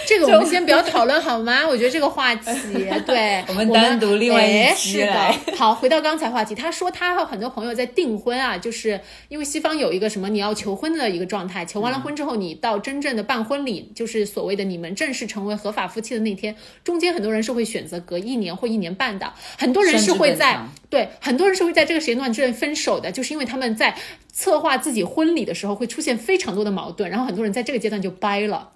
[0.07, 1.67] 这个我们先不要讨论好吗？
[1.67, 2.45] 我觉得这个话题，
[3.05, 5.57] 对我们单独另外一哎期是来的。
[5.57, 23.97] 好，回到刚才话题，他说他和很多朋友在订婚啊，就是因为西方有一个什么你要求婚的一个状态，求完了婚之后，你到真正的办婚礼，就是所谓的你们正式成为合法夫妻的那天，中间很多人是会选择隔一年或一年半的，很多人是会在对很多人是会在这个时间段之内分手的，就是因为他们在
[24.33, 28.71] 策划自己婚礼的时候会出现非常多的矛盾，然后很多人在这个阶段就掰了。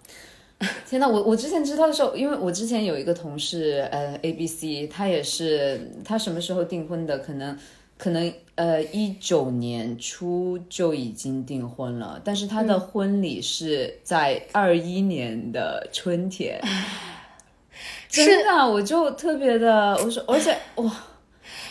[0.87, 7.19] 天呐，我我之前知道的时候，因为我之前有一个同事，呃，A B C，他也是他什么时候订婚的？
[7.19, 7.59] 可能
[7.97, 16.61] 可能呃一九年初就已经订婚了，但是他的婚礼是在二一年的春天。
[18.11, 20.93] 真的，我就特别的，我说，而且哇，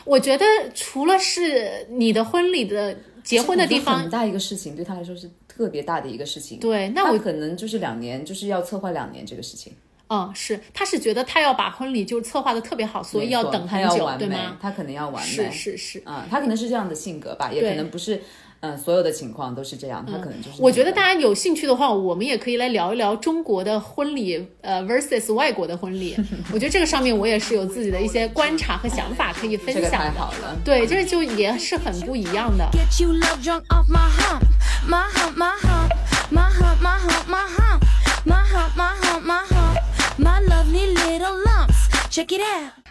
[0.06, 5.29] 我觉得除了是你的婚礼的结婚的地方很，大一个事情，对他来说是
[5.60, 6.58] 特别大的一个事情。
[6.58, 9.74] 对，那我可能就是两年，就是要策划两年这个事情，
[10.08, 14.58] 嗯是，他是觉得他要把婚礼就是策划的特别好，所以要等他等很久，要完美对吗？
[14.62, 18.22] 他可能要完美，是是是，啊、他可能是这样的性格吧，也可能不是，
[18.62, 26.16] 嗯，所有的情况都是这样，他可能就是、我觉得大家有兴趣的话，我们也可以来聊一聊中国的婚礼，呃，versus 外国的婚礼。
[26.52, 29.84] 我觉得这个上面我也是有自己的一些观察和想法可以分享。
[29.84, 32.68] 这个、好了，对，这就也是很不一样的。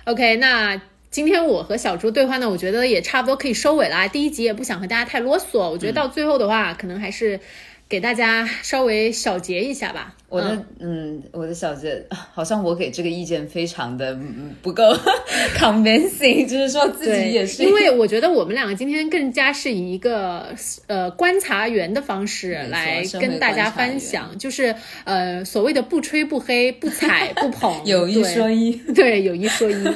[0.06, 0.80] OK，那。
[1.10, 4.06] 今天我和小猪对话呢，我觉得也差不多可以收尾啦。
[4.06, 7.40] 第一集也不想和大家太啰嗦，我觉得到最后的话，可能还是
[7.88, 10.14] 给大家稍微小结一下吧。
[10.28, 12.04] 我的嗯嗯，我的小结，
[12.34, 14.84] 好像我给这个意见非常的嗯不够
[15.56, 20.54] convincing，就是说自己，也是因为我觉得我们两个今天更加是以一个
[20.86, 29.88] 呃观察员的方式来跟大家分享，就是呃所谓的不吹不黑、不踩不捧， 有一说一， 对，有一说一。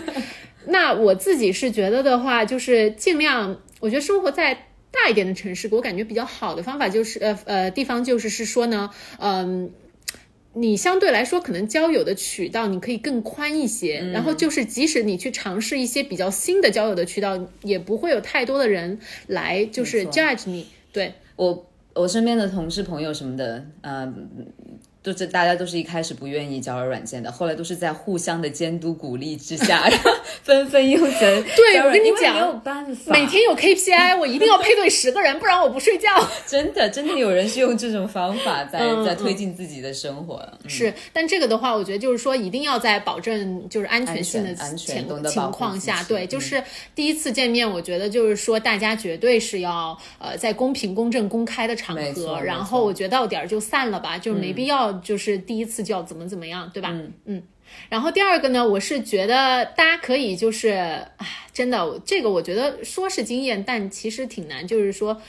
[0.67, 9.71] 那我自己是觉得的话，就是尽量，我觉得生活在大一点的城市，给我感觉比较好的方法就是，呃呃，地方就是是说呢，嗯、
[10.55, 20.67] 你相对来说可能交友的渠道你可以更宽一些，嗯然后就是即使你去尝试一些比较新的交友的渠道，也不会有太多的人来就是 judge 你。
[20.93, 24.29] 对，我我身边的同事朋友什么的，嗯、
[25.03, 30.11] 都是大家都是一开始不愿意交友软件的，后来都是在互相的监督鼓励之下， 然后
[30.43, 36.09] 纷纷用成对我跟你讲因为没有办法，每天有 KPI，我一定要配对十个人，不然我不睡觉。
[36.47, 40.71] 真的真的有人是用这种方法在、嗯在推进自己的生活，嗯。
[40.71, 46.63] 是，但这个的话，我觉得就是说，一定要在保证就是安全性的安全安全情况下，对，就是
[46.95, 56.91] 第一次见面，我觉得就是说，大家绝对是要呃在公平、公正、公开的场合，然后我觉得到点儿就散了吧，就是没必要就是第一次就要怎么怎么样，对吧？
[57.25, 57.43] 嗯
[57.89, 60.71] 然后第二个呢，我是觉得大家可以就是，
[61.17, 65.21] 唉，真的，这个我觉得说是经验，但其实挺难，就是说。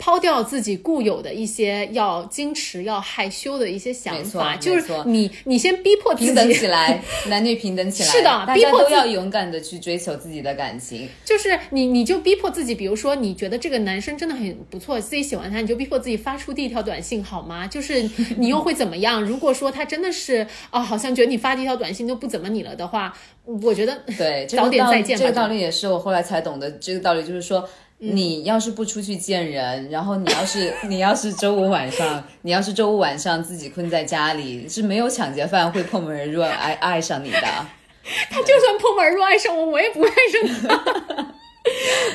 [0.00, 11.06] 抛掉自己固有的一些要矜持、要害羞的一些想法，就是你你先逼迫自平等起己，来，男女平等起来，是的大家都逼迫自要勇敢的去追求自己的感情。
[11.22, 17.66] 就是你你就逼迫自己，比如说你觉得这个男生真的很不错，自己喜欢他，你就逼迫自己发出第一条短信好吗？
[17.68, 18.02] 就是
[18.38, 19.22] 你又会怎么样？
[19.22, 25.22] 如果说他真的是啊，好像觉得你发第一条短信都不怎么你了的话，我觉得对，早点再见吧。
[25.22, 26.70] 这个道理也是我后来才懂的。
[26.70, 27.68] 这个道理就是说，
[28.02, 37.40] 你要是不出去见人，然后你要是 你要是周五晚上，你要是周五晚上自己困在家里，是没有抢劫犯会破门而入爱爱上你的，
[38.30, 41.26] 他就算破门而入爱上我，我也不会爱上他。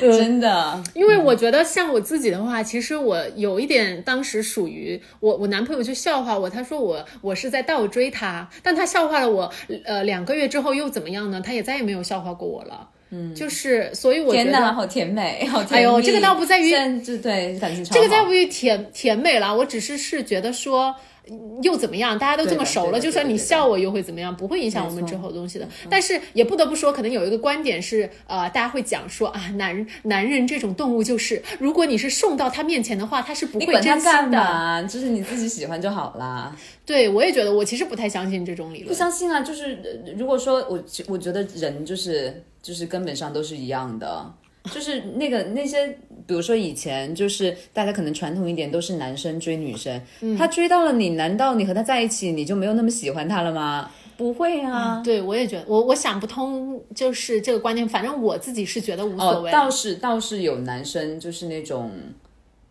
[0.00, 0.82] 真的。
[0.92, 9.52] 因为我觉得像我自己的话，其实我有一点当时属于我，我男朋友就笑话我，他说我我是在倒追他，但他笑话了我，
[9.84, 11.40] 呃，两个月之后又怎么样呢？
[11.40, 12.90] 他也再也没有笑话过我了。
[13.10, 14.72] 嗯，就是所以我觉天哪，得。
[14.74, 15.78] 好甜美，好甜美。
[15.78, 20.94] 哎呦这个倒不在于现在就对感情这个在不于甜甜美啦，我只是是觉得说。
[21.28, 22.16] 嗯又怎么样？
[22.16, 24.36] 大家都这么熟了，就算你笑我又会怎么样？
[24.36, 25.66] 不会影响我们之后的东西的。
[25.90, 34.38] 但是也不得不说，可能有一个观点是，呃，大家会讲说啊，男人男人这种动物就是，如果你是送到他面前的话，他是不会管他干珍惜的。
[34.38, 34.82] 嘛？
[34.84, 36.56] 就是你自己喜欢就好啦。
[36.84, 38.94] 对，我也觉得，我其实不太相信这种理论不。
[38.94, 44.34] 相信啊，就是呃如果说我我觉得人就是就是根本上都是一样的，
[44.72, 45.86] 就是那个那些，
[46.26, 53.88] 比如说以前就是大家可能传统一点都是男生追女生，嗯他追到了你，难道你和他在一起你就没有那么喜欢他了吗？
[54.16, 55.00] 不会啊。
[55.04, 57.88] 对，我也觉得，我我想不通，就是这个观念。
[57.88, 59.52] 反正我自己是觉得无所哦，谓。
[59.52, 61.92] 倒是倒是有男生就是那种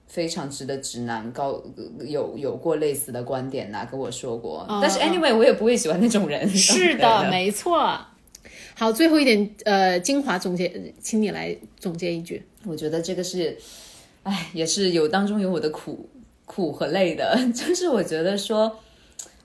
[0.08, 1.62] 非常直的直男高
[2.06, 4.66] 有有过类似的观点呐、跟我说过。
[4.82, 6.42] 但是 anyway，我也不会喜欢那种人。
[6.46, 7.96] 嗯是的， 没错。
[8.78, 12.44] 好，最后一点，呃，精华总结，请你来总结一句。
[12.66, 13.58] 我觉得这个是，
[14.24, 16.10] 哎，也是有当中有我的苦
[16.46, 18.80] 苦和累的， 就是我觉得说，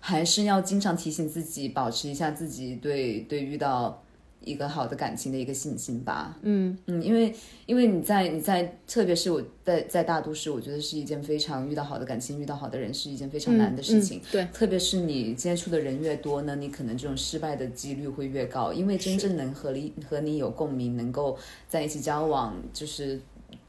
[0.01, 4.03] 还是要经常提醒自己，保持一下自己对对遇到
[4.43, 6.39] 一个好的感情的一个信心吧。
[6.43, 7.35] 嗯嗯，因为
[7.67, 14.19] 因为你在你在，特别是我在在大都市，我觉得是一件非常遇到好的感情、遇到好的人是一件非常难的事情。
[14.19, 21.37] 嗯对，特别是你接触的人越多呢，你可能这种失败的几率会越高，因为真正能和你和你有共鸣，能够
[21.69, 23.21] 在一起交往，就是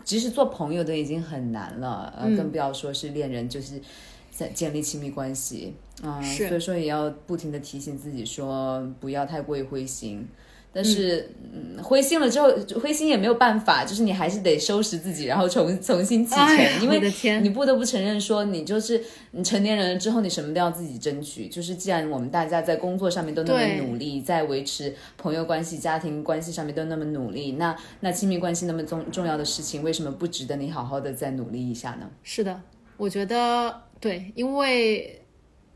[0.03, 3.79] 即使做朋友都已经很难了，呃，更不要说是恋人，就是
[4.31, 5.73] 在建立亲密关系。
[6.01, 10.25] 嗯，是所以说也要不停的提醒自己说，不要太过于灰心。
[10.73, 12.49] 但是，嗯，灰心了之后，
[12.81, 17.01] 灰心也没有办法，就是你还是得收拾自己，然后重重新启程，哎因为
[17.41, 21.47] 你不得不承认说，你就是你成年人了之后，你什么都要自己争取。
[21.47, 32.09] 就是既然我们大家在工作上面都那么努力，在维持朋友关系、家庭关系上面都那么努力，那那亲密关系那么重重要的事情，为什么不值得你好好的再努力一下呢？
[32.23, 32.61] 是的，
[32.95, 35.20] 我觉得对，因为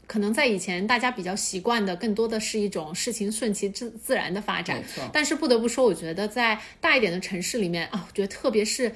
[0.08, 8.91] 可能在以前大家比较习惯的，更多的是一种事情顺其自自然的发展但是不得不说，我觉得在大一点的城市里面啊，我觉得特别是。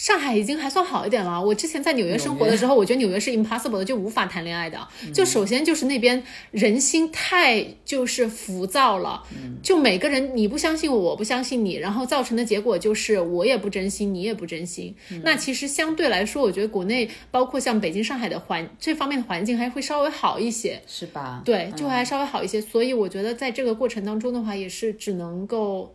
[0.00, 1.44] 上海已经还算好一点了。
[1.44, 4.88] 我之前在纽约生活的时候，我觉得纽约是 impossible 的，就无法谈恋爱的。
[5.12, 6.22] 就首先就是那边
[6.52, 9.22] 人心太就是浮躁了，
[9.62, 14.94] 就每个人你不相信我，我不相信你，然后造成的结果就是我也不真心，你也不真心。
[15.22, 20.80] 那其实相对来说，我觉得国内包括像北京、上海的环这方面的环境还会稍微好一些。
[20.86, 21.42] 是吧？
[21.44, 22.58] 对，就还稍微好一些。
[22.58, 25.94] 所以我觉得在这个过程当中的话，也是只能够，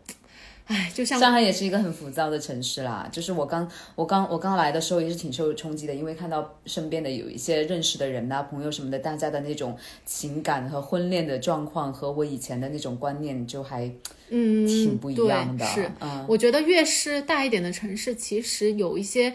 [0.67, 3.07] 哎，就像上海也是一个很浮躁的城市啦。
[3.11, 13.91] 就是我刚我刚我刚来的时候也是挺受冲击的，因为看到身边的有一些认识的人呐、朋友什么的，大家的那种情感和婚恋的状况和我以前的那种观念就还
[14.29, 15.65] 嗯挺不一样的。
[15.75, 19.33] 对是，嗯，我觉得越是大一点的城市，其实有一些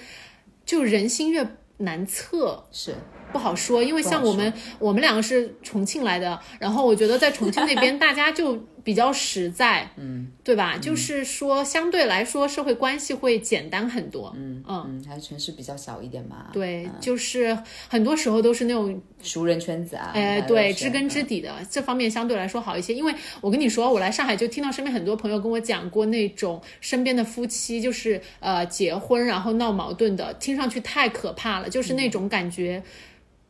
[0.66, 1.46] 就人心越
[1.78, 2.64] 难测。
[2.72, 2.94] 是
[3.32, 10.78] 不好说，因为像我们我们两个是重庆来的，然后我觉得在重庆那边 大家就比较实在，嗯，对吧？
[10.78, 16.46] 就是说相对来说社会关系会简单很多，嗯嗯，嗯，还是城市比较小一点嘛。
[16.52, 17.56] 对，就是
[17.88, 22.94] 很多时候都是那种熟人圈子啊，哎，对，知根知底的这方面相对来说好一些。
[22.94, 32.82] 因为我跟你说，我来上海就听到身边很多朋友跟我讲过那种身边的夫妻就是呃结婚然后闹矛盾的，听上去太可怕了，就是那种感觉。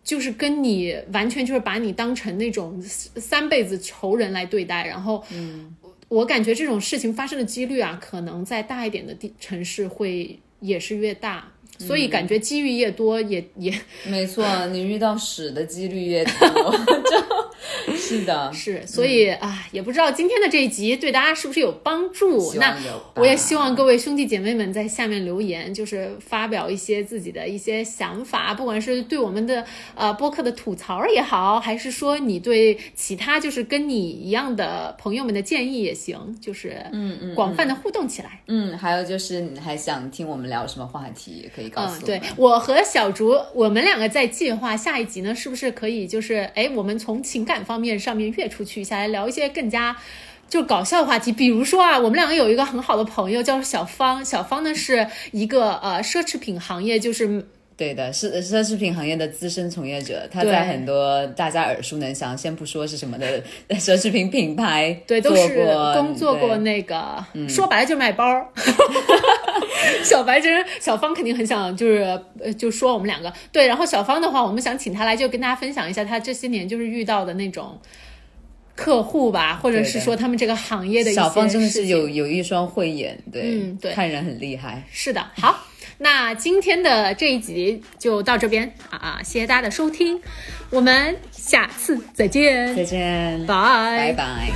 [0.03, 5.22] 就是跟你完全就是把你当成那种三辈子仇人来对待，然后，
[6.09, 13.72] 我感觉这种事情发生的几率啊，可能在大一点的地城市会也是越大，所以感觉机遇越多也也
[14.09, 16.72] 没错，你遇到屎的几率越多，
[17.86, 22.52] 就是的， 是，所以啊，也不知道今天的这一集对大家是不是有帮助。
[22.54, 22.76] 那
[23.16, 38.40] 我也希望各位兄弟姐妹们在下面留言，就是发表一些自己的一些想法，不管是对我们的呃播客的吐槽也好，还是说你对其他就是跟你一样的朋友们的建议也行，就是嗯嗯广泛的互动起来。
[38.46, 49.96] 嗯，还有就是你还想听我们聊什么话题，也可以告诉我嗯，对我和小竹，我们两个在计划下一集呢，是不是可以就是哎，我们从情感方面上面跃出去一下，来聊一些更加。
[50.48, 57.46] 就搞笑的话题，比如说啊，我们两个有一个很好的朋友叫小芳，小芳呢是一个呃奢侈品行业，就是
[57.81, 68.47] 对的，是奢侈品行业的资深从业者，他在很多大家耳熟能详，先不说是什么的奢侈品品牌， 对，都是做过工作过那个，说白了就是卖包儿。
[70.05, 77.81] 小白真小芳肯定很想就是呃就说我们两个对，然后小芳的话，我们想请她来就跟大家分享一下她这些年就是遇到的那种
[78.76, 84.83] 客户吧，或者是说他们这个行业的一些小芳真的是有有一双慧眼，对，嗯对看人很厉害。
[84.93, 85.66] 是的，好，
[86.03, 90.18] 那今天的这一集就到这边啊，谢谢大家的收听，
[90.70, 94.14] 我们下次再见，再见，拜。
[94.14, 94.51] 拜拜。